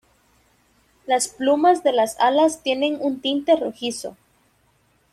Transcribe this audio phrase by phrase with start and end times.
[1.05, 4.17] Las plumas de las alas tienen un tinte rojizo.